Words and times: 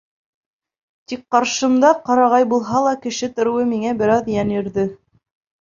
Тик 1.11 1.21
ҡаршымда 1.35 1.91
ҡырағай 2.09 2.47
булһа 2.55 2.81
ла 2.87 2.95
кеше 3.07 3.29
тороуы 3.41 3.69
миңә 3.75 3.95
бер 4.01 4.15
аҙ 4.17 4.35
йән 4.39 4.57
өрҙө. 4.63 4.89